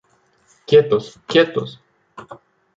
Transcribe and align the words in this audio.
¡quietos!...¡ 0.65 1.17
quietos!... 1.27 1.79